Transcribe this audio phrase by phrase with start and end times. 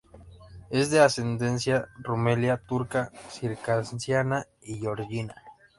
[0.71, 5.35] Es de ascendencia rumelia turca, circasiana y georgiana.